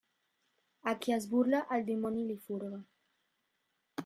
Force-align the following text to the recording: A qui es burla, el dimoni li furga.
A 0.91 0.93
qui 1.03 1.13
es 1.17 1.27
burla, 1.35 1.61
el 1.77 1.87
dimoni 1.91 2.27
li 2.31 2.39
furga. 2.49 2.85